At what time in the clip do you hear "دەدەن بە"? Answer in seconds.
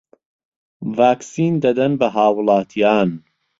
1.63-2.07